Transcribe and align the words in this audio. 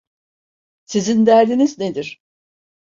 Sizin 0.85 1.25
derdiniz 1.25 1.77
nedir? 1.77 2.21